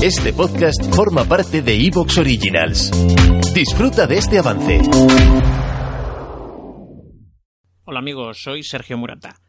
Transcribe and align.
Este 0.00 0.32
podcast 0.32 0.94
forma 0.94 1.24
parte 1.24 1.60
de 1.60 1.74
Evox 1.74 2.18
Originals. 2.18 2.92
Disfruta 3.52 4.06
de 4.06 4.18
este 4.18 4.38
avance. 4.38 4.80
Hola 7.82 7.98
amigos, 7.98 8.40
soy 8.40 8.62
Sergio 8.62 8.96
Murata. 8.96 9.40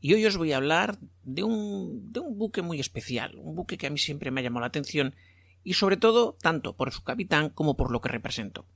Y 0.00 0.12
hoy 0.12 0.26
os 0.26 0.36
voy 0.36 0.52
a 0.52 0.58
hablar 0.58 0.98
de 1.22 1.42
un, 1.42 2.12
de 2.12 2.20
un 2.20 2.36
buque 2.36 2.60
muy 2.60 2.80
especial, 2.80 3.34
un 3.38 3.54
buque 3.54 3.78
que 3.78 3.86
a 3.86 3.90
mí 3.90 3.96
siempre 3.96 4.30
me 4.30 4.42
ha 4.42 4.44
llamado 4.44 4.60
la 4.60 4.66
atención 4.66 5.14
y 5.62 5.72
sobre 5.72 5.96
todo 5.96 6.36
tanto 6.38 6.76
por 6.76 6.92
su 6.92 7.02
capitán 7.02 7.48
como 7.48 7.74
por 7.74 7.90
lo 7.90 8.02
que 8.02 8.10
representó. 8.10 8.66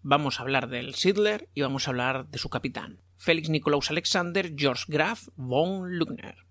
Vamos 0.00 0.40
a 0.40 0.44
hablar 0.44 0.70
del 0.70 0.94
Sidler 0.94 1.50
y 1.52 1.60
vamos 1.60 1.86
a 1.86 1.90
hablar 1.90 2.26
de 2.30 2.38
su 2.38 2.48
capitán, 2.48 3.02
Félix 3.18 3.50
Nicolaus 3.50 3.90
Alexander 3.90 4.54
George 4.56 4.84
Graf 4.88 5.28
von 5.36 5.98
Lugner. 5.98 6.47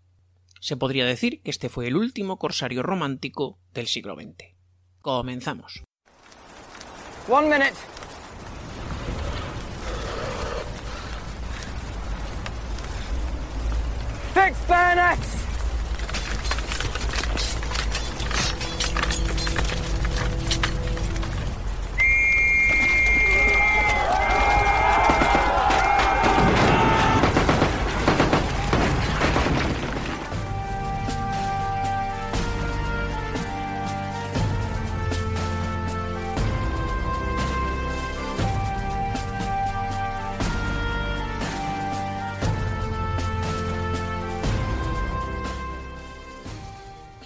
Se 0.59 0.77
podría 0.77 1.05
decir 1.05 1.41
que 1.41 1.51
este 1.51 1.69
fue 1.69 1.87
el 1.87 1.95
último 1.95 2.37
corsario 2.37 2.83
romántico 2.83 3.59
del 3.73 3.87
siglo 3.87 4.15
XX. 4.15 4.55
Comenzamos. 5.01 5.83
One 7.27 7.49
minute. 7.49 7.75
Bayonets! 14.67 15.46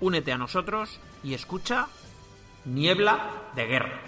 únete 0.00 0.32
a 0.32 0.38
nosotros 0.38 1.00
y 1.22 1.34
escucha 1.34 1.88
Niebla 2.64 3.50
de 3.54 3.66
Guerra. 3.66 4.00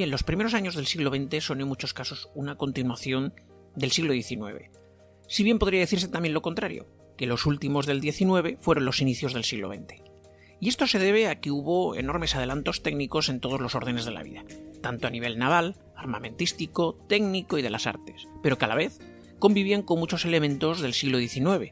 Bien, 0.00 0.10
los 0.10 0.22
primeros 0.22 0.54
años 0.54 0.76
del 0.76 0.86
siglo 0.86 1.10
XX 1.10 1.44
son 1.44 1.60
en 1.60 1.68
muchos 1.68 1.92
casos 1.92 2.30
una 2.34 2.56
continuación 2.56 3.34
del 3.74 3.90
siglo 3.90 4.14
XIX. 4.14 4.70
Si 5.30 5.44
bien 5.44 5.60
podría 5.60 5.78
decirse 5.78 6.08
también 6.08 6.34
lo 6.34 6.42
contrario, 6.42 6.88
que 7.16 7.28
los 7.28 7.46
últimos 7.46 7.86
del 7.86 8.00
XIX 8.00 8.56
fueron 8.58 8.84
los 8.84 9.00
inicios 9.00 9.32
del 9.32 9.44
siglo 9.44 9.72
XX. 9.72 10.02
Y 10.58 10.68
esto 10.68 10.88
se 10.88 10.98
debe 10.98 11.28
a 11.28 11.40
que 11.40 11.52
hubo 11.52 11.94
enormes 11.94 12.34
adelantos 12.34 12.82
técnicos 12.82 13.28
en 13.28 13.38
todos 13.38 13.60
los 13.60 13.76
órdenes 13.76 14.04
de 14.04 14.10
la 14.10 14.24
vida, 14.24 14.42
tanto 14.82 15.06
a 15.06 15.10
nivel 15.10 15.38
naval, 15.38 15.76
armamentístico, 15.94 16.98
técnico 17.08 17.58
y 17.58 17.62
de 17.62 17.70
las 17.70 17.86
artes, 17.86 18.26
pero 18.42 18.58
que 18.58 18.64
a 18.64 18.68
la 18.68 18.74
vez 18.74 18.98
convivían 19.38 19.82
con 19.82 20.00
muchos 20.00 20.24
elementos 20.24 20.80
del 20.80 20.94
siglo 20.94 21.20
XIX. 21.20 21.70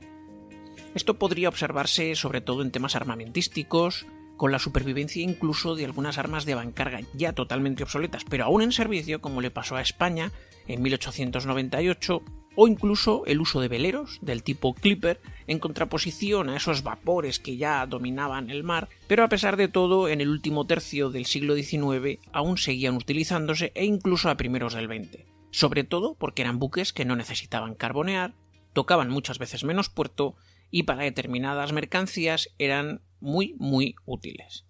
Esto 0.94 1.18
podría 1.18 1.48
observarse 1.48 2.14
sobre 2.14 2.40
todo 2.40 2.62
en 2.62 2.70
temas 2.70 2.94
armamentísticos, 2.94 4.06
con 4.36 4.52
la 4.52 4.60
supervivencia 4.60 5.24
incluso 5.24 5.74
de 5.74 5.84
algunas 5.84 6.16
armas 6.16 6.44
de 6.44 6.52
avancarga 6.52 7.00
ya 7.12 7.32
totalmente 7.32 7.82
obsoletas, 7.82 8.22
pero 8.24 8.44
aún 8.44 8.62
en 8.62 8.70
servicio, 8.70 9.20
como 9.20 9.40
le 9.40 9.50
pasó 9.50 9.74
a 9.74 9.82
España 9.82 10.30
en 10.68 10.80
1898 10.80 12.22
o 12.60 12.66
incluso 12.66 13.24
el 13.26 13.40
uso 13.40 13.60
de 13.60 13.68
veleros 13.68 14.18
del 14.20 14.42
tipo 14.42 14.74
Clipper 14.74 15.20
en 15.46 15.60
contraposición 15.60 16.48
a 16.48 16.56
esos 16.56 16.82
vapores 16.82 17.38
que 17.38 17.56
ya 17.56 17.86
dominaban 17.86 18.50
el 18.50 18.64
mar, 18.64 18.88
pero 19.06 19.22
a 19.22 19.28
pesar 19.28 19.56
de 19.56 19.68
todo 19.68 20.08
en 20.08 20.20
el 20.20 20.28
último 20.28 20.66
tercio 20.66 21.10
del 21.10 21.24
siglo 21.24 21.54
XIX 21.54 22.18
aún 22.32 22.58
seguían 22.58 22.96
utilizándose 22.96 23.70
e 23.76 23.84
incluso 23.84 24.28
a 24.28 24.36
primeros 24.36 24.74
del 24.74 24.88
XX, 24.88 25.24
sobre 25.52 25.84
todo 25.84 26.16
porque 26.16 26.42
eran 26.42 26.58
buques 26.58 26.92
que 26.92 27.04
no 27.04 27.14
necesitaban 27.14 27.76
carbonear, 27.76 28.34
tocaban 28.72 29.08
muchas 29.08 29.38
veces 29.38 29.62
menos 29.62 29.88
puerto 29.88 30.34
y 30.68 30.82
para 30.82 31.04
determinadas 31.04 31.72
mercancías 31.72 32.48
eran 32.58 33.02
muy 33.20 33.54
muy 33.60 33.94
útiles. 34.04 34.66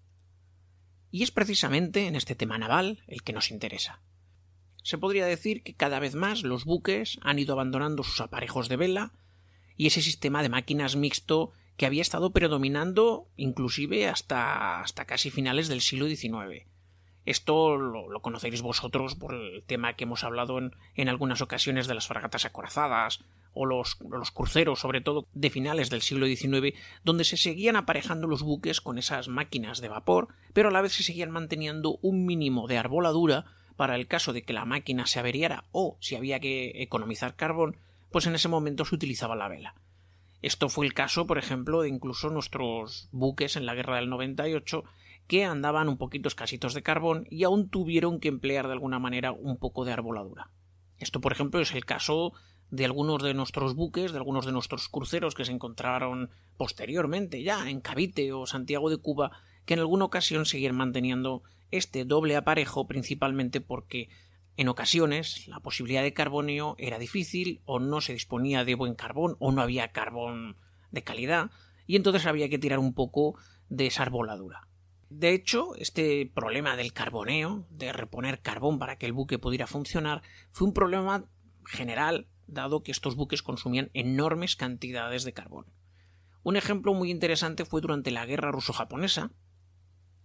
Y 1.09 1.23
es 1.23 1.31
precisamente 1.31 2.05
en 2.05 2.15
este 2.15 2.35
tema 2.35 2.59
naval 2.59 2.99
el 3.07 3.23
que 3.23 3.33
nos 3.33 3.49
interesa. 3.49 4.03
Se 4.89 4.97
podría 4.97 5.27
decir 5.27 5.61
que 5.61 5.75
cada 5.75 5.99
vez 5.99 6.15
más 6.15 6.41
los 6.41 6.65
buques 6.65 7.19
han 7.21 7.37
ido 7.37 7.53
abandonando 7.53 8.01
sus 8.01 8.21
aparejos 8.21 8.69
de 8.69 8.75
vela 8.75 9.13
y 9.77 9.85
ese 9.85 10.01
sistema 10.01 10.41
de 10.41 10.49
máquinas 10.49 10.95
mixto 10.95 11.51
que 11.77 11.85
había 11.85 12.01
estado 12.01 12.31
predominando 12.31 13.27
inclusive 13.37 14.07
hasta, 14.07 14.81
hasta 14.81 15.05
casi 15.05 15.29
finales 15.29 15.67
del 15.67 15.81
siglo 15.81 16.07
XIX. 16.07 16.65
Esto 17.23 17.77
lo, 17.77 18.19
conoceréis 18.23 18.63
vosotros 18.63 19.13
por 19.13 19.35
el 19.35 19.63
tema 19.63 19.93
que 19.95 20.05
hemos 20.05 20.23
hablado 20.23 20.57
en, 20.57 20.75
en 20.95 21.07
algunas 21.07 21.41
ocasiones 21.41 21.85
de 21.85 21.93
las 21.93 22.07
fragatas 22.07 22.45
acorazadas 22.45 23.23
o 23.53 23.67
los, 23.67 23.95
los, 24.09 24.31
cruceros, 24.31 24.79
sobre 24.79 25.01
todo 25.01 25.27
de 25.33 25.51
finales 25.51 25.91
del 25.91 26.01
siglo 26.01 26.25
XIX, 26.25 26.75
donde 27.03 27.25
se 27.25 27.37
seguían 27.37 27.75
aparejando 27.75 28.25
los 28.25 28.41
buques 28.41 28.81
con 28.81 28.97
esas 28.97 29.27
máquinas 29.27 29.81
de 29.81 29.89
vapor, 29.89 30.29
pero 30.51 30.69
a 30.69 30.71
la 30.71 30.81
vez 30.81 30.93
se 30.93 31.03
seguían 31.03 31.29
manteniendo 31.29 31.99
un 32.01 32.25
mínimo 32.25 32.67
de 32.67 32.79
arboladura 32.79 33.58
para 33.79 33.95
el 33.95 34.07
caso 34.07 34.33
de 34.33 34.41
que 34.41 34.51
la 34.51 34.65
máquina 34.65 35.07
se 35.07 35.19
averiara 35.19 35.63
o 35.71 35.95
si 36.01 36.17
había 36.17 36.41
que 36.41 36.83
economizar 36.83 37.37
carbón, 37.37 37.77
pues 38.11 38.27
en 38.27 38.35
ese 38.35 38.49
momento 38.49 38.83
se 38.83 38.93
utilizaba 38.93 39.37
la 39.37 39.47
vela. 39.47 39.73
Esto 40.41 40.67
fue 40.67 40.85
el 40.85 40.93
caso, 40.93 41.25
por 41.25 41.37
ejemplo, 41.37 41.81
de 41.81 41.87
incluso 41.87 42.29
nuestros 42.29 43.07
buques 43.13 43.55
en 43.55 43.65
la 43.65 43.75
guerra 43.75 43.95
del 43.95 44.09
98 44.09 44.83
que 45.27 45.45
andaban 45.45 45.87
un 45.87 45.97
poquito 45.97 46.27
escasitos 46.27 46.73
de 46.73 46.83
carbón 46.83 47.25
y 47.29 47.45
aún 47.45 47.69
tuvieron 47.69 48.19
que 48.19 48.27
emplear 48.27 48.67
de 48.67 48.73
alguna 48.73 48.99
manera 48.99 49.31
un 49.31 49.55
poco 49.55 49.85
de 49.85 49.93
arboladura. 49.93 50.51
Esto, 50.97 51.21
por 51.21 51.31
ejemplo, 51.31 51.61
es 51.61 51.73
el 51.73 51.85
caso 51.85 52.33
de 52.71 52.83
algunos 52.83 53.23
de 53.23 53.33
nuestros 53.33 53.75
buques, 53.75 54.11
de 54.11 54.17
algunos 54.17 54.45
de 54.45 54.51
nuestros 54.51 54.89
cruceros 54.89 55.35
que 55.35 55.45
se 55.45 55.53
encontraron 55.53 56.31
posteriormente 56.57 57.43
ya 57.43 57.69
en 57.69 57.79
Cavite 57.79 58.33
o 58.33 58.45
Santiago 58.45 58.89
de 58.89 58.97
Cuba, 58.97 59.31
que 59.63 59.75
en 59.75 59.79
alguna 59.79 60.03
ocasión 60.03 60.45
seguían 60.45 60.75
manteniendo 60.75 61.43
este 61.71 62.05
doble 62.05 62.35
aparejo 62.35 62.87
principalmente 62.87 63.61
porque 63.61 64.09
en 64.57 64.67
ocasiones 64.67 65.47
la 65.47 65.59
posibilidad 65.59 66.03
de 66.03 66.13
carboneo 66.13 66.75
era 66.77 66.99
difícil 66.99 67.61
o 67.65 67.79
no 67.79 68.01
se 68.01 68.13
disponía 68.13 68.65
de 68.65 68.75
buen 68.75 68.95
carbón 68.95 69.37
o 69.39 69.51
no 69.51 69.61
había 69.61 69.91
carbón 69.91 70.57
de 70.91 71.03
calidad 71.03 71.51
y 71.87 71.95
entonces 71.95 72.25
había 72.25 72.49
que 72.49 72.59
tirar 72.59 72.79
un 72.79 72.93
poco 72.93 73.37
de 73.69 73.87
esa 73.87 74.03
arboladura. 74.03 74.67
De 75.09 75.33
hecho, 75.33 75.75
este 75.75 76.31
problema 76.35 76.75
del 76.75 76.93
carboneo, 76.93 77.65
de 77.71 77.91
reponer 77.93 78.41
carbón 78.41 78.77
para 78.77 78.97
que 78.97 79.07
el 79.07 79.13
buque 79.13 79.39
pudiera 79.39 79.65
funcionar, 79.65 80.21
fue 80.51 80.67
un 80.67 80.73
problema 80.73 81.25
general 81.65 82.27
dado 82.45 82.83
que 82.83 82.91
estos 82.91 83.15
buques 83.15 83.41
consumían 83.41 83.89
enormes 83.93 84.55
cantidades 84.55 85.23
de 85.23 85.33
carbón. 85.33 85.65
Un 86.43 86.57
ejemplo 86.57 86.93
muy 86.93 87.11
interesante 87.11 87.65
fue 87.65 87.81
durante 87.81 88.11
la 88.11 88.25
guerra 88.25 88.51
ruso-japonesa, 88.51 89.31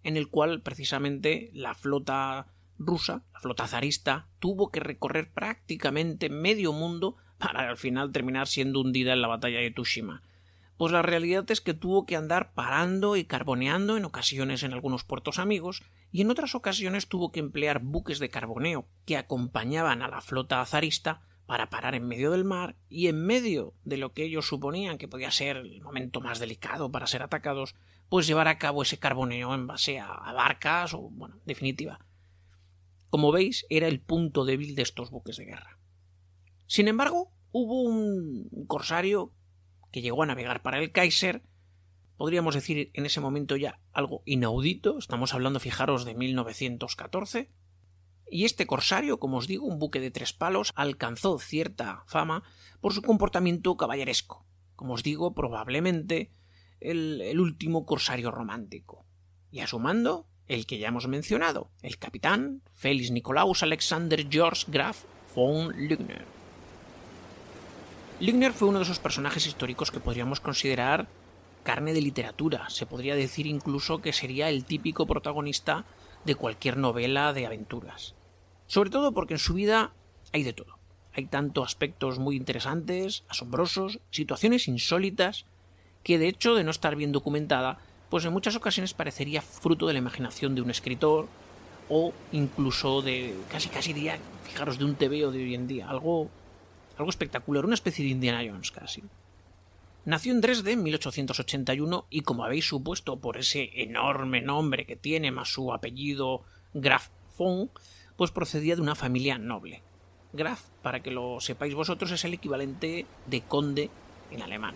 en 0.04 0.16
el 0.16 0.28
cual 0.28 0.62
precisamente 0.62 1.50
la 1.52 1.74
flota 1.74 2.46
rusa, 2.78 3.24
la 3.32 3.40
flota 3.40 3.66
zarista, 3.66 4.28
tuvo 4.38 4.70
que 4.70 4.80
recorrer 4.80 5.32
prácticamente 5.32 6.28
medio 6.28 6.72
mundo 6.72 7.16
para 7.38 7.68
al 7.68 7.76
final 7.76 8.12
terminar 8.12 8.46
siendo 8.46 8.80
hundida 8.80 9.12
en 9.12 9.22
la 9.22 9.28
batalla 9.28 9.58
de 9.58 9.70
Tushima. 9.70 10.22
Pues 10.76 10.92
la 10.92 11.02
realidad 11.02 11.48
es 11.50 11.60
que 11.60 11.74
tuvo 11.74 12.04
que 12.04 12.16
andar 12.16 12.52
parando 12.52 13.16
y 13.16 13.24
carboneando 13.24 13.96
en 13.96 14.04
ocasiones 14.04 14.62
en 14.62 14.72
algunos 14.72 15.04
puertos 15.04 15.38
amigos 15.38 15.82
y 16.10 16.20
en 16.20 16.30
otras 16.30 16.54
ocasiones 16.54 17.08
tuvo 17.08 17.32
que 17.32 17.40
emplear 17.40 17.80
buques 17.80 18.18
de 18.18 18.28
carboneo 18.28 18.86
que 19.06 19.16
acompañaban 19.16 20.02
a 20.02 20.08
la 20.08 20.20
flota 20.20 20.64
zarista 20.64 21.22
para 21.46 21.68
parar 21.68 21.94
en 21.94 22.06
medio 22.06 22.30
del 22.30 22.44
mar 22.44 22.76
y 22.88 23.08
en 23.08 23.24
medio 23.24 23.74
de 23.84 23.98
lo 23.98 24.12
que 24.12 24.24
ellos 24.24 24.46
suponían 24.46 24.98
que 24.98 25.08
podía 25.08 25.30
ser 25.30 25.58
el 25.58 25.82
momento 25.82 26.20
más 26.20 26.38
delicado 26.38 26.90
para 26.90 27.06
ser 27.06 27.22
atacados, 27.22 27.74
pues 28.08 28.26
llevar 28.26 28.48
a 28.48 28.58
cabo 28.58 28.82
ese 28.82 28.98
carboneo 28.98 29.54
en 29.54 29.66
base 29.66 29.98
a, 29.98 30.32
barcas 30.32 30.94
o, 30.94 31.10
bueno, 31.10 31.40
definitiva. 31.44 32.04
Como 33.10 33.30
veis, 33.30 33.66
era 33.68 33.88
el 33.88 34.00
punto 34.00 34.44
débil 34.44 34.74
de 34.74 34.82
estos 34.82 35.10
buques 35.10 35.36
de 35.36 35.44
guerra. 35.44 35.78
Sin 36.66 36.88
embargo, 36.88 37.32
hubo 37.52 37.82
un 37.82 38.48
corsario 38.66 39.32
que 39.92 40.02
llegó 40.02 40.22
a 40.22 40.26
navegar 40.26 40.62
para 40.62 40.78
el 40.78 40.90
Kaiser, 40.90 41.42
podríamos 42.16 42.54
decir 42.54 42.90
en 42.94 43.06
ese 43.06 43.20
momento 43.20 43.56
ya 43.56 43.80
algo 43.92 44.22
inaudito, 44.24 44.98
estamos 44.98 45.34
hablando, 45.34 45.60
fijaros, 45.60 46.04
de 46.04 46.14
1914, 46.14 47.50
y 48.30 48.44
este 48.44 48.66
corsario, 48.66 49.18
como 49.18 49.38
os 49.38 49.46
digo, 49.46 49.66
un 49.66 49.78
buque 49.78 50.00
de 50.00 50.10
tres 50.10 50.32
palos, 50.32 50.72
alcanzó 50.74 51.38
cierta 51.38 52.04
fama 52.06 52.42
por 52.80 52.92
su 52.92 53.02
comportamiento 53.02 53.76
caballeresco. 53.76 54.44
Como 54.76 54.94
os 54.94 55.02
digo, 55.02 55.34
probablemente 55.34 56.30
el, 56.80 57.38
último 57.38 57.86
corsario 57.86 58.30
romántico. 58.30 59.06
Y 59.50 59.60
a 59.60 59.66
su 59.66 59.78
mando, 59.78 60.26
el 60.46 60.66
que 60.66 60.78
ya 60.78 60.88
hemos 60.88 61.06
mencionado, 61.06 61.70
el 61.82 61.98
capitán 61.98 62.62
Félix 62.72 63.10
Nicolaus 63.10 63.62
Alexander 63.62 64.26
George 64.28 64.64
Graf 64.68 65.04
von 65.34 65.72
Lügner. 65.76 66.24
Lügner 68.20 68.52
fue 68.52 68.68
uno 68.68 68.78
de 68.78 68.84
esos 68.84 68.98
personajes 68.98 69.46
históricos 69.46 69.90
que 69.90 70.00
podríamos 70.00 70.40
considerar 70.40 71.08
carne 71.62 71.92
de 71.92 72.00
literatura. 72.00 72.68
Se 72.68 72.86
podría 72.86 73.16
decir 73.16 73.46
incluso 73.46 74.00
que 74.00 74.12
sería 74.12 74.48
el 74.50 74.64
típico 74.64 75.06
protagonista 75.06 75.84
de 76.24 76.34
cualquier 76.34 76.76
novela 76.76 77.32
de 77.32 77.46
aventuras. 77.46 78.14
Sobre 78.66 78.90
todo 78.90 79.12
porque 79.12 79.34
en 79.34 79.38
su 79.38 79.54
vida 79.54 79.92
hay 80.32 80.42
de 80.42 80.52
todo. 80.52 80.78
Hay 81.12 81.26
tanto 81.26 81.62
aspectos 81.62 82.18
muy 82.18 82.36
interesantes, 82.36 83.24
asombrosos, 83.28 84.00
situaciones 84.10 84.66
insólitas, 84.68 85.46
que 86.02 86.18
de 86.18 86.28
hecho 86.28 86.54
de 86.54 86.64
no 86.64 86.70
estar 86.70 86.96
bien 86.96 87.12
documentada, 87.12 87.78
pues 88.10 88.24
en 88.24 88.32
muchas 88.32 88.56
ocasiones 88.56 88.94
parecería 88.94 89.42
fruto 89.42 89.86
de 89.86 89.92
la 89.92 90.00
imaginación 90.00 90.54
de 90.54 90.62
un 90.62 90.70
escritor 90.70 91.28
o 91.88 92.12
incluso 92.32 93.02
de 93.02 93.34
casi 93.50 93.68
casi 93.68 93.92
diría, 93.92 94.18
fijaros, 94.44 94.78
de 94.78 94.84
un 94.84 94.96
TVO 94.96 95.30
de 95.30 95.38
hoy 95.38 95.54
en 95.54 95.66
día, 95.66 95.88
algo 95.88 96.30
algo 96.96 97.10
espectacular, 97.10 97.64
una 97.64 97.74
especie 97.74 98.04
de 98.04 98.12
Indiana 98.12 98.42
Jones 98.46 98.70
casi. 98.70 99.02
Nació 100.06 100.32
en 100.32 100.42
Dresde 100.42 100.72
en 100.72 100.82
1881 100.82 102.06
y 102.10 102.20
como 102.20 102.44
habéis 102.44 102.68
supuesto 102.68 103.20
por 103.20 103.38
ese 103.38 103.70
enorme 103.82 104.42
nombre 104.42 104.84
que 104.84 104.96
tiene 104.96 105.30
más 105.30 105.48
su 105.48 105.72
apellido 105.72 106.42
Graf 106.74 107.08
von, 107.38 107.70
pues 108.16 108.30
procedía 108.30 108.76
de 108.76 108.82
una 108.82 108.96
familia 108.96 109.38
noble. 109.38 109.82
Graf, 110.34 110.68
para 110.82 111.00
que 111.00 111.10
lo 111.10 111.40
sepáis 111.40 111.74
vosotros, 111.74 112.10
es 112.10 112.22
el 112.26 112.34
equivalente 112.34 113.06
de 113.26 113.40
conde 113.40 113.88
en 114.30 114.42
alemán. 114.42 114.74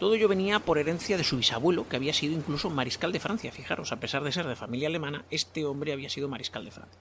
Todo 0.00 0.14
ello 0.14 0.26
venía 0.26 0.58
por 0.58 0.78
herencia 0.78 1.16
de 1.16 1.22
su 1.24 1.36
bisabuelo, 1.36 1.88
que 1.88 1.94
había 1.94 2.12
sido 2.12 2.34
incluso 2.34 2.68
mariscal 2.68 3.12
de 3.12 3.20
Francia. 3.20 3.52
Fijaros, 3.52 3.92
a 3.92 4.00
pesar 4.00 4.24
de 4.24 4.32
ser 4.32 4.48
de 4.48 4.56
familia 4.56 4.88
alemana, 4.88 5.24
este 5.30 5.64
hombre 5.64 5.92
había 5.92 6.10
sido 6.10 6.28
mariscal 6.28 6.64
de 6.64 6.72
Francia. 6.72 7.00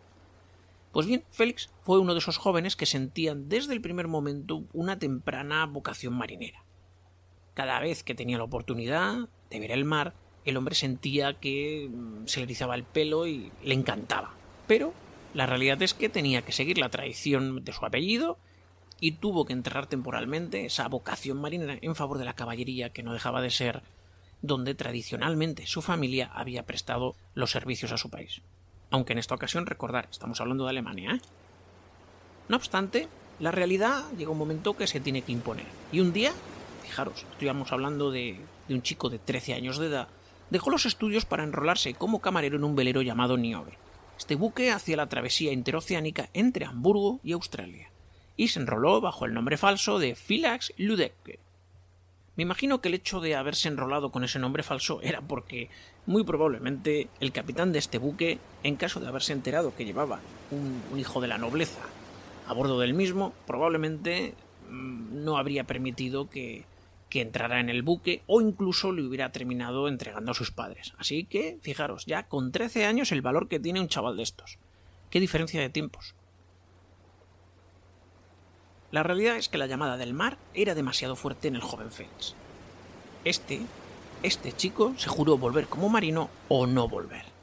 Pues 0.91 1.07
bien, 1.07 1.23
Félix 1.31 1.71
fue 1.81 1.99
uno 1.99 2.13
de 2.13 2.19
esos 2.19 2.37
jóvenes 2.37 2.75
que 2.75 2.85
sentían 2.85 3.49
desde 3.49 3.73
el 3.73 3.81
primer 3.81 4.07
momento 4.07 4.65
una 4.71 4.99
temprana 4.99 5.65
vocación 5.65 6.13
marinera. 6.13 6.63
Cada 7.55 7.79
vez 7.79 8.03
que 8.03 8.13
tenía 8.13 8.37
la 8.37 8.43
oportunidad 8.43 9.27
de 9.49 9.59
ver 9.59 9.71
el 9.71 9.85
mar, 9.85 10.13
el 10.45 10.57
hombre 10.57 10.75
sentía 10.75 11.33
que 11.33 11.89
mm, 11.89 12.27
se 12.27 12.39
le 12.39 12.43
erizaba 12.43 12.75
el 12.75 12.83
pelo 12.83 13.25
y 13.25 13.51
le 13.63 13.73
encantaba. 13.73 14.33
Pero 14.67 14.93
la 15.33 15.47
realidad 15.47 15.81
es 15.81 15.93
que 15.93 16.09
tenía 16.09 16.43
que 16.43 16.51
seguir 16.51 16.77
la 16.77 16.89
tradición 16.89 17.63
de 17.65 17.73
su 17.73 17.83
apellido 17.85 18.37
y 18.99 19.13
tuvo 19.13 19.45
que 19.45 19.53
enterrar 19.53 19.87
temporalmente 19.87 20.65
esa 20.65 20.87
vocación 20.87 21.41
marinera 21.41 21.77
en 21.81 21.95
favor 21.95 22.17
de 22.17 22.25
la 22.25 22.35
caballería 22.35 22.91
que 22.91 23.03
no 23.03 23.13
dejaba 23.13 23.41
de 23.41 23.49
ser 23.49 23.81
donde 24.41 24.75
tradicionalmente 24.75 25.65
su 25.65 25.81
familia 25.81 26.31
había 26.33 26.65
prestado 26.65 27.15
los 27.33 27.51
servicios 27.51 27.91
a 27.91 27.97
su 27.97 28.09
país. 28.09 28.41
Aunque 28.91 29.13
en 29.13 29.19
esta 29.19 29.35
ocasión 29.35 29.65
recordar, 29.65 30.07
estamos 30.11 30.39
hablando 30.39 30.65
de 30.65 30.69
Alemania. 30.69 31.15
¿eh? 31.15 31.21
No 32.47 32.57
obstante, 32.57 33.07
la 33.39 33.51
realidad 33.51 34.03
llega 34.17 34.31
un 34.31 34.37
momento 34.37 34.77
que 34.77 34.87
se 34.87 34.99
tiene 34.99 35.23
que 35.23 35.31
imponer. 35.31 35.65
Y 35.91 35.99
un 35.99 36.13
día 36.13 36.31
fijaros, 36.85 37.25
estuvimos 37.31 37.71
hablando 37.71 38.11
de, 38.11 38.39
un 38.69 38.81
chico 38.81 39.09
de 39.09 39.19
13 39.19 39.55
años 39.55 39.77
de 39.77 39.87
edad, 39.87 40.07
dejó 40.49 40.69
los 40.69 40.85
estudios 40.85 41.25
para 41.25 41.43
enrolarse 41.43 41.95
como 41.95 42.21
camarero 42.21 42.57
en 42.57 42.63
un 42.63 42.75
velero 42.75 43.01
llamado 43.01 43.37
Niobe. 43.37 43.77
Este 44.17 44.35
buque 44.35 44.71
hacía 44.71 44.97
la 44.97 45.09
travesía 45.09 45.51
interoceánica 45.51 46.29
entre 46.33 46.65
Hamburgo 46.65 47.19
y 47.23 47.33
Australia, 47.33 47.89
y 48.37 48.49
se 48.49 48.59
enroló 48.59 49.01
bajo 49.01 49.25
el 49.25 49.33
nombre 49.33 49.57
falso 49.57 49.99
de 49.99 50.15
Philax 50.15 50.73
Ludecke. 50.77 51.39
Me 52.35 52.43
imagino 52.43 52.81
que 52.81 52.89
el 52.89 52.95
hecho 52.95 53.21
de 53.21 53.35
haberse 53.35 53.67
enrolado 53.67 54.11
con 54.11 54.23
ese 54.23 54.39
nombre 54.39 54.61
falso 54.61 55.01
era 55.01 55.21
porque, 55.21 55.69
muy 56.05 56.23
probablemente, 56.23 57.07
el 57.19 57.31
capitán 57.31 57.71
de 57.71 57.79
este 57.79 57.97
buque, 57.97 58.39
en 58.63 58.75
caso 58.75 58.99
de 58.99 59.07
haberse 59.07 59.33
enterado 59.33 59.73
que 59.75 59.85
llevaba 59.85 60.19
un 60.51 60.99
hijo 60.99 61.21
de 61.21 61.29
la 61.29 61.37
nobleza 61.37 61.81
a 62.47 62.53
bordo 62.53 62.79
del 62.79 62.93
mismo, 62.93 63.33
probablemente 63.47 64.33
mm, 64.69 65.23
no 65.23 65.37
habría 65.37 65.63
permitido 65.63 66.29
que, 66.29 66.65
que 67.15 67.21
entrara 67.21 67.61
en 67.61 67.69
el 67.69 67.81
buque 67.81 68.23
o 68.27 68.41
incluso 68.41 68.91
le 68.91 69.01
hubiera 69.01 69.31
terminado 69.31 69.87
entregando 69.87 70.31
a 70.31 70.33
sus 70.33 70.51
padres. 70.51 70.93
Así 70.97 71.23
que, 71.23 71.57
fijaros, 71.61 72.05
ya 72.05 72.27
con 72.27 72.51
13 72.51 72.85
años 72.85 73.13
el 73.13 73.21
valor 73.21 73.47
que 73.47 73.57
tiene 73.57 73.79
un 73.79 73.87
chaval 73.87 74.17
de 74.17 74.23
estos. 74.23 74.59
Qué 75.09 75.21
diferencia 75.21 75.61
de 75.61 75.69
tiempos. 75.69 76.13
La 78.91 79.01
realidad 79.01 79.37
es 79.37 79.47
que 79.47 79.57
la 79.57 79.65
llamada 79.65 79.95
del 79.95 80.13
mar 80.13 80.37
era 80.53 80.75
demasiado 80.75 81.15
fuerte 81.15 81.47
en 81.47 81.55
el 81.55 81.61
joven 81.61 81.89
Félix. 81.89 82.35
Este, 83.23 83.61
este 84.21 84.51
chico 84.51 84.93
se 84.97 85.07
juró 85.07 85.37
volver 85.37 85.67
como 85.67 85.87
marino 85.87 86.29
o 86.49 86.67
no 86.67 86.89
volver. 86.89 87.34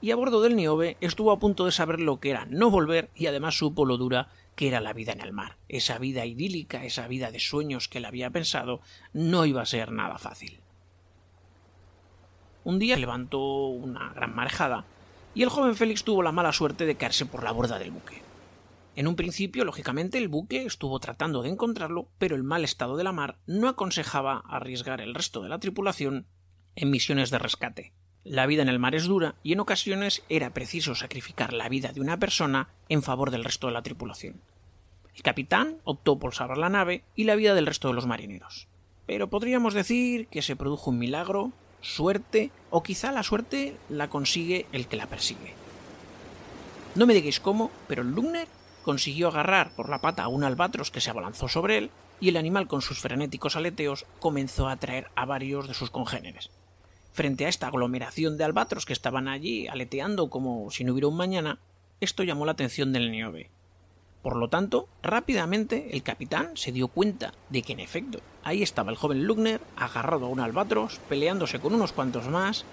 Y 0.00 0.10
a 0.10 0.16
bordo 0.16 0.42
del 0.42 0.56
Niobe 0.56 0.96
estuvo 1.00 1.32
a 1.32 1.38
punto 1.38 1.64
de 1.64 1.72
saber 1.72 2.00
lo 2.00 2.20
que 2.20 2.30
era 2.30 2.46
no 2.46 2.70
volver 2.70 3.10
y 3.14 3.26
además 3.26 3.56
supo 3.56 3.84
lo 3.84 3.96
dura 3.96 4.28
que 4.54 4.68
era 4.68 4.80
la 4.80 4.92
vida 4.92 5.12
en 5.12 5.20
el 5.20 5.32
mar. 5.32 5.56
Esa 5.68 5.98
vida 5.98 6.26
idílica, 6.26 6.84
esa 6.84 7.08
vida 7.08 7.30
de 7.30 7.40
sueños 7.40 7.88
que 7.88 7.98
él 7.98 8.04
había 8.04 8.30
pensado, 8.30 8.80
no 9.12 9.46
iba 9.46 9.62
a 9.62 9.66
ser 9.66 9.92
nada 9.92 10.18
fácil. 10.18 10.60
Un 12.64 12.78
día 12.78 12.96
levantó 12.96 13.68
una 13.68 14.12
gran 14.12 14.34
marejada 14.34 14.84
y 15.34 15.42
el 15.42 15.50
joven 15.50 15.76
Félix 15.76 16.02
tuvo 16.02 16.22
la 16.22 16.32
mala 16.32 16.52
suerte 16.52 16.86
de 16.86 16.96
caerse 16.96 17.26
por 17.26 17.44
la 17.44 17.52
borda 17.52 17.78
del 17.78 17.90
buque. 17.90 18.22
En 18.96 19.06
un 19.06 19.14
principio, 19.14 19.64
lógicamente, 19.66 20.16
el 20.16 20.28
buque 20.28 20.64
estuvo 20.64 20.98
tratando 20.98 21.42
de 21.42 21.50
encontrarlo, 21.50 22.08
pero 22.18 22.34
el 22.34 22.42
mal 22.42 22.64
estado 22.64 22.96
de 22.96 23.04
la 23.04 23.12
mar 23.12 23.38
no 23.46 23.68
aconsejaba 23.68 24.42
arriesgar 24.48 25.02
el 25.02 25.14
resto 25.14 25.42
de 25.42 25.50
la 25.50 25.60
tripulación 25.60 26.26
en 26.74 26.90
misiones 26.90 27.30
de 27.30 27.38
rescate. 27.38 27.92
La 28.28 28.46
vida 28.46 28.62
en 28.62 28.68
el 28.68 28.80
mar 28.80 28.96
es 28.96 29.04
dura 29.04 29.36
y 29.44 29.52
en 29.52 29.60
ocasiones 29.60 30.24
era 30.28 30.50
preciso 30.50 30.96
sacrificar 30.96 31.52
la 31.52 31.68
vida 31.68 31.92
de 31.92 32.00
una 32.00 32.16
persona 32.16 32.66
en 32.88 33.04
favor 33.04 33.30
del 33.30 33.44
resto 33.44 33.68
de 33.68 33.72
la 33.72 33.82
tripulación. 33.82 34.40
El 35.14 35.22
capitán 35.22 35.76
optó 35.84 36.18
por 36.18 36.34
salvar 36.34 36.58
la 36.58 36.68
nave 36.68 37.04
y 37.14 37.22
la 37.22 37.36
vida 37.36 37.54
del 37.54 37.66
resto 37.66 37.86
de 37.86 37.94
los 37.94 38.08
marineros. 38.08 38.66
Pero 39.06 39.30
podríamos 39.30 39.74
decir 39.74 40.26
que 40.26 40.42
se 40.42 40.56
produjo 40.56 40.90
un 40.90 40.98
milagro, 40.98 41.52
suerte, 41.80 42.50
o 42.70 42.82
quizá 42.82 43.12
la 43.12 43.22
suerte 43.22 43.76
la 43.88 44.08
consigue 44.08 44.66
el 44.72 44.88
que 44.88 44.96
la 44.96 45.06
persigue. 45.06 45.54
No 46.96 47.06
me 47.06 47.14
digáis 47.14 47.38
cómo, 47.38 47.70
pero 47.86 48.02
Lugner 48.02 48.48
consiguió 48.82 49.28
agarrar 49.28 49.70
por 49.76 49.88
la 49.88 50.00
pata 50.00 50.24
a 50.24 50.28
un 50.28 50.42
albatros 50.42 50.90
que 50.90 51.00
se 51.00 51.10
abalanzó 51.10 51.46
sobre 51.46 51.78
él, 51.78 51.90
y 52.18 52.30
el 52.30 52.38
animal 52.38 52.66
con 52.66 52.82
sus 52.82 52.98
frenéticos 52.98 53.54
aleteos 53.54 54.04
comenzó 54.18 54.66
a 54.66 54.72
atraer 54.72 55.12
a 55.14 55.26
varios 55.26 55.68
de 55.68 55.74
sus 55.74 55.90
congéneres. 55.90 56.50
Frente 57.16 57.46
a 57.46 57.48
esta 57.48 57.68
aglomeración 57.68 58.36
de 58.36 58.44
albatros 58.44 58.84
que 58.84 58.92
estaban 58.92 59.26
allí 59.26 59.68
aleteando 59.68 60.28
como 60.28 60.70
si 60.70 60.84
no 60.84 60.92
hubiera 60.92 61.08
un 61.08 61.16
mañana, 61.16 61.58
esto 61.98 62.22
llamó 62.24 62.44
la 62.44 62.52
atención 62.52 62.92
del 62.92 63.10
Niobe. 63.10 63.48
Por 64.20 64.36
lo 64.36 64.50
tanto, 64.50 64.86
rápidamente 65.02 65.96
el 65.96 66.02
capitán 66.02 66.58
se 66.58 66.72
dio 66.72 66.88
cuenta 66.88 67.32
de 67.48 67.62
que 67.62 67.72
en 67.72 67.80
efecto 67.80 68.20
ahí 68.44 68.62
estaba 68.62 68.90
el 68.90 68.98
joven 68.98 69.24
Lugner 69.24 69.62
agarrado 69.76 70.26
a 70.26 70.28
un 70.28 70.40
albatros, 70.40 71.00
peleándose 71.08 71.58
con 71.58 71.72
unos 71.72 71.92
cuantos 71.92 72.28
más, 72.28 72.66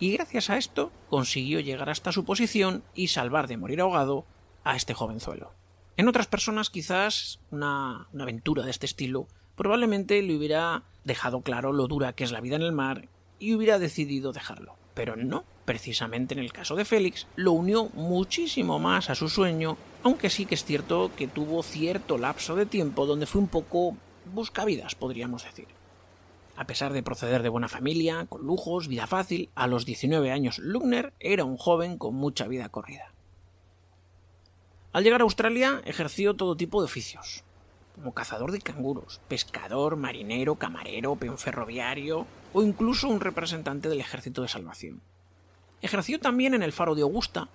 y 0.00 0.12
gracias 0.12 0.48
a 0.48 0.56
esto 0.56 0.90
consiguió 1.10 1.60
llegar 1.60 1.90
hasta 1.90 2.10
su 2.10 2.24
posición 2.24 2.82
y 2.94 3.08
salvar 3.08 3.48
de 3.48 3.58
morir 3.58 3.82
ahogado 3.82 4.24
a 4.64 4.76
este 4.76 4.94
jovenzuelo. 4.94 5.52
En 5.98 6.08
otras 6.08 6.26
personas 6.26 6.70
quizás 6.70 7.38
una, 7.50 8.08
una 8.14 8.22
aventura 8.22 8.62
de 8.62 8.70
este 8.70 8.86
estilo 8.86 9.28
probablemente 9.56 10.22
le 10.22 10.38
hubiera 10.38 10.84
dejado 11.04 11.42
claro 11.42 11.74
lo 11.74 11.86
dura 11.86 12.14
que 12.14 12.24
es 12.24 12.32
la 12.32 12.40
vida 12.40 12.56
en 12.56 12.62
el 12.62 12.72
mar 12.72 13.10
y 13.42 13.54
hubiera 13.54 13.80
decidido 13.80 14.32
dejarlo. 14.32 14.76
Pero 14.94 15.16
no, 15.16 15.44
precisamente 15.64 16.32
en 16.32 16.40
el 16.40 16.52
caso 16.52 16.76
de 16.76 16.84
Félix, 16.84 17.26
lo 17.34 17.50
unió 17.52 17.86
muchísimo 17.94 18.78
más 18.78 19.10
a 19.10 19.16
su 19.16 19.28
sueño, 19.28 19.76
aunque 20.04 20.30
sí 20.30 20.46
que 20.46 20.54
es 20.54 20.64
cierto 20.64 21.10
que 21.16 21.26
tuvo 21.26 21.64
cierto 21.64 22.18
lapso 22.18 22.54
de 22.54 22.66
tiempo 22.66 23.04
donde 23.04 23.26
fue 23.26 23.40
un 23.40 23.48
poco 23.48 23.96
buscavidas, 24.32 24.94
podríamos 24.94 25.42
decir. 25.42 25.66
A 26.56 26.66
pesar 26.68 26.92
de 26.92 27.02
proceder 27.02 27.42
de 27.42 27.48
buena 27.48 27.68
familia, 27.68 28.26
con 28.28 28.42
lujos, 28.42 28.86
vida 28.86 29.08
fácil, 29.08 29.50
a 29.56 29.66
los 29.66 29.86
19 29.86 30.30
años 30.30 30.60
Lugner 30.60 31.12
era 31.18 31.44
un 31.44 31.56
joven 31.56 31.98
con 31.98 32.14
mucha 32.14 32.46
vida 32.46 32.68
corrida. 32.68 33.12
Al 34.92 35.02
llegar 35.02 35.22
a 35.22 35.24
Australia 35.24 35.82
ejerció 35.84 36.34
todo 36.34 36.56
tipo 36.56 36.80
de 36.80 36.84
oficios, 36.84 37.42
como 37.96 38.14
cazador 38.14 38.52
de 38.52 38.60
canguros, 38.60 39.20
pescador, 39.26 39.96
marinero, 39.96 40.54
camarero, 40.54 41.16
peón 41.16 41.38
ferroviario 41.38 42.26
o 42.52 42.62
incluso 42.62 43.08
un 43.08 43.20
representante 43.20 43.88
del 43.88 44.00
ejército 44.00 44.42
de 44.42 44.48
salvación. 44.48 45.00
Ejerció 45.80 46.20
también 46.20 46.54
en 46.54 46.62
el 46.62 46.72
faro 46.72 46.94
de 46.94 47.02
Augusta, 47.02 47.48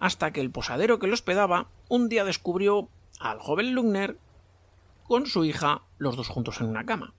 hasta 0.00 0.32
que 0.32 0.40
el 0.40 0.50
posadero 0.50 0.98
que 0.98 1.06
lo 1.06 1.14
hospedaba 1.14 1.68
un 1.88 2.08
día 2.08 2.24
descubrió 2.24 2.88
al 3.20 3.38
joven 3.38 3.74
Lugner 3.74 4.18
con 5.04 5.26
su 5.26 5.44
hija, 5.44 5.82
los 5.98 6.16
dos 6.16 6.28
juntos 6.28 6.60
en 6.60 6.66
una 6.66 6.84
cama. 6.84 7.14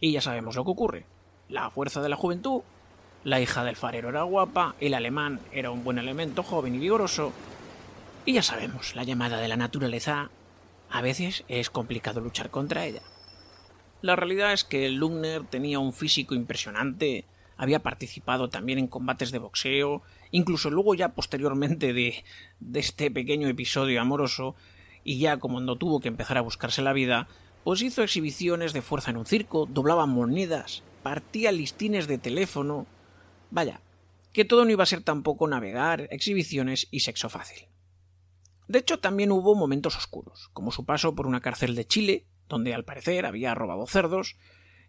Y 0.00 0.12
ya 0.12 0.20
sabemos 0.20 0.56
lo 0.56 0.64
que 0.64 0.70
ocurre. 0.70 1.06
La 1.48 1.70
fuerza 1.70 2.02
de 2.02 2.08
la 2.08 2.16
juventud, 2.16 2.62
la 3.24 3.40
hija 3.40 3.64
del 3.64 3.76
farero 3.76 4.08
era 4.08 4.22
guapa, 4.22 4.74
el 4.80 4.94
alemán 4.94 5.40
era 5.52 5.70
un 5.70 5.84
buen 5.84 5.98
elemento, 5.98 6.42
joven 6.42 6.74
y 6.74 6.78
vigoroso. 6.78 7.32
Y 8.24 8.32
ya 8.32 8.42
sabemos, 8.42 8.96
la 8.96 9.04
llamada 9.04 9.38
de 9.38 9.48
la 9.48 9.56
naturaleza, 9.56 10.30
a 10.90 11.00
veces 11.00 11.44
es 11.48 11.70
complicado 11.70 12.20
luchar 12.20 12.50
contra 12.50 12.84
ella. 12.84 13.02
La 14.06 14.14
realidad 14.14 14.52
es 14.52 14.62
que 14.62 14.88
Lugner 14.88 15.42
tenía 15.42 15.80
un 15.80 15.92
físico 15.92 16.36
impresionante, 16.36 17.24
había 17.56 17.82
participado 17.82 18.48
también 18.48 18.78
en 18.78 18.86
combates 18.86 19.32
de 19.32 19.40
boxeo, 19.40 20.00
incluso 20.30 20.70
luego 20.70 20.94
ya 20.94 21.08
posteriormente 21.08 21.92
de, 21.92 22.22
de 22.60 22.78
este 22.78 23.10
pequeño 23.10 23.48
episodio 23.48 24.00
amoroso, 24.00 24.54
y 25.02 25.18
ya 25.18 25.38
como 25.38 25.60
no 25.60 25.74
tuvo 25.74 25.98
que 25.98 26.06
empezar 26.06 26.38
a 26.38 26.42
buscarse 26.42 26.82
la 26.82 26.92
vida, 26.92 27.26
pues 27.64 27.82
hizo 27.82 28.04
exhibiciones 28.04 28.72
de 28.72 28.80
fuerza 28.80 29.10
en 29.10 29.16
un 29.16 29.26
circo, 29.26 29.66
doblaba 29.66 30.06
monedas, 30.06 30.84
partía 31.02 31.50
listines 31.50 32.06
de 32.06 32.18
teléfono. 32.18 32.86
Vaya, 33.50 33.80
que 34.32 34.44
todo 34.44 34.64
no 34.64 34.70
iba 34.70 34.84
a 34.84 34.86
ser 34.86 35.02
tampoco 35.02 35.48
navegar, 35.48 36.06
exhibiciones 36.12 36.86
y 36.92 37.00
sexo 37.00 37.28
fácil. 37.28 37.66
De 38.68 38.78
hecho, 38.78 39.00
también 39.00 39.32
hubo 39.32 39.56
momentos 39.56 39.96
oscuros, 39.96 40.48
como 40.52 40.70
su 40.70 40.84
paso 40.84 41.16
por 41.16 41.26
una 41.26 41.40
cárcel 41.40 41.74
de 41.74 41.88
Chile, 41.88 42.26
donde 42.48 42.74
al 42.74 42.84
parecer 42.84 43.26
había 43.26 43.54
robado 43.54 43.86
cerdos, 43.86 44.36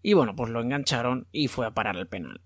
y 0.02 0.14
bueno, 0.14 0.36
pues 0.36 0.52
lo 0.52 0.62
engancharon 0.62 1.28
y 1.32 1.48
fue 1.48 1.66
a 1.66 1.74
parar 1.74 1.98
al 1.98 2.08
penal. 2.08 2.42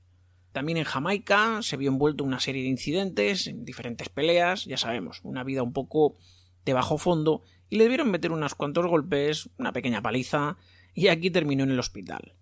También 0.51 0.77
en 0.77 0.83
Jamaica 0.83 1.61
se 1.61 1.77
vio 1.77 1.89
envuelto 1.89 2.23
en 2.23 2.29
una 2.29 2.39
serie 2.39 2.63
de 2.63 2.69
incidentes, 2.69 3.47
en 3.47 3.63
diferentes 3.63 4.09
peleas, 4.09 4.65
ya 4.65 4.77
sabemos, 4.77 5.21
una 5.23 5.43
vida 5.43 5.63
un 5.63 5.73
poco 5.73 6.17
de 6.65 6.73
bajo 6.73 6.97
fondo 6.97 7.41
y 7.69 7.77
le 7.77 7.85
debieron 7.85 8.11
meter 8.11 8.31
unos 8.31 8.53
cuantos 8.55 8.85
golpes, 8.85 9.49
una 9.57 9.71
pequeña 9.71 10.01
paliza, 10.01 10.57
y 10.93 11.07
aquí 11.07 11.31
terminó 11.31 11.63
en 11.63 11.71
el 11.71 11.79
hospital. 11.79 12.35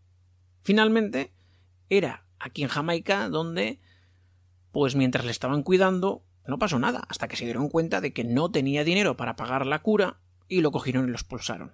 Finalmente, 0.61 1.31
era 1.89 2.25
aquí 2.39 2.63
en 2.63 2.69
Jamaica 2.69 3.29
donde, 3.29 3.79
pues 4.71 4.95
mientras 4.95 5.25
le 5.25 5.31
estaban 5.31 5.61
cuidando, 5.61 6.23
no 6.47 6.57
pasó 6.57 6.79
nada, 6.79 7.03
hasta 7.09 7.27
que 7.27 7.35
se 7.35 7.45
dieron 7.45 7.69
cuenta 7.69 8.01
de 8.01 8.11
que 8.11 8.23
no 8.23 8.49
tenía 8.49 8.83
dinero 8.83 9.15
para 9.15 9.35
pagar 9.35 9.67
la 9.67 9.83
cura 9.83 10.19
y 10.47 10.61
lo 10.61 10.71
cogieron 10.71 11.05
y 11.05 11.09
lo 11.09 11.15
expulsaron. 11.15 11.73